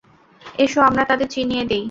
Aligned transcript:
এসো 0.59 0.79
আমরা 0.81 1.03
তাদের 1.05 1.27
চিনিয়ে 1.27 1.63
দেই। 1.65 1.79